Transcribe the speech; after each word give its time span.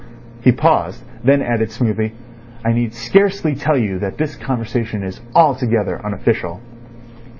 He 0.41 0.51
paused, 0.51 1.03
then 1.23 1.43
added 1.43 1.69
smoothly: 1.71 2.13
"I 2.65 2.71
need 2.73 2.95
scarcely 2.95 3.53
tell 3.53 3.77
you 3.77 3.99
that 3.99 4.17
this 4.17 4.35
conversation 4.35 5.03
is 5.03 5.21
altogether 5.35 6.03
unofficial." 6.03 6.59